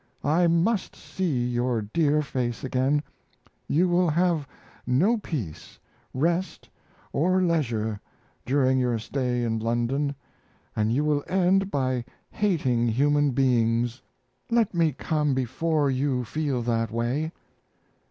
[0.25, 3.03] I must see your dear face again....
[3.67, 4.47] You will have
[4.87, 5.77] no peace,
[6.11, 6.67] rest,
[7.13, 8.01] or leisure
[8.43, 10.15] during your stay in London,
[10.75, 14.01] and you will end by hating human beings.
[14.49, 17.31] Let me come before you feel that way.